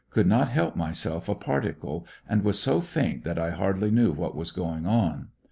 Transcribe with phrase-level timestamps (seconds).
[0.09, 4.35] Could not help myself a particle, and was so faint that I hardly knew what
[4.35, 5.27] was going on.